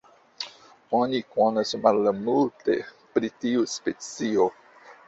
Oni 0.99 1.19
konas 1.35 1.75
malmulte 1.83 2.81
pri 3.13 3.35
tiu 3.45 3.71
specio. 3.79 4.53